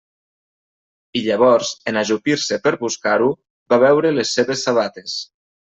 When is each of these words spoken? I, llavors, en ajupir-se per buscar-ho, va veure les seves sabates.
I, 1.19 1.21
llavors, 1.25 1.73
en 1.91 1.99
ajupir-se 2.03 2.59
per 2.65 2.75
buscar-ho, 2.81 3.29
va 3.75 3.81
veure 3.87 4.17
les 4.19 4.35
seves 4.41 4.69
sabates. 4.71 5.23